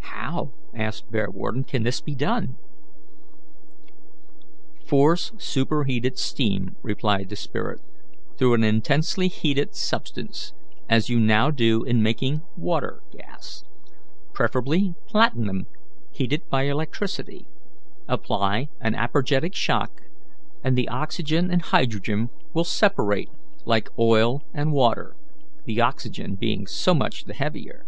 "How," 0.00 0.52
asked 0.74 1.12
Bearwarden, 1.12 1.62
"can 1.62 1.84
this 1.84 2.00
be 2.00 2.16
done?" 2.16 2.58
"Force 4.84 5.30
superheated 5.38 6.18
steam," 6.18 6.74
replied 6.82 7.28
the 7.28 7.36
spirit, 7.36 7.80
"through 8.36 8.54
an 8.54 8.64
intensely 8.64 9.28
heated 9.28 9.76
substance, 9.76 10.52
as 10.88 11.08
you 11.08 11.20
now 11.20 11.52
do 11.52 11.84
in 11.84 12.02
making 12.02 12.42
water 12.56 13.02
gas 13.12 13.62
preferably 14.32 14.96
platinum 15.06 15.68
heated 16.10 16.48
by 16.48 16.62
electricity 16.64 17.46
apply 18.08 18.68
an 18.80 18.96
apergetic 18.96 19.54
shock, 19.54 20.02
and 20.64 20.76
the 20.76 20.88
oxygen 20.88 21.52
and 21.52 21.62
hydrogen 21.66 22.30
will 22.52 22.64
separate 22.64 23.30
like 23.64 23.96
oil 23.96 24.42
and 24.52 24.72
water, 24.72 25.14
the 25.66 25.80
oxygen 25.80 26.34
being 26.34 26.66
so 26.66 26.92
much 26.94 27.26
the 27.26 27.34
heavier. 27.34 27.86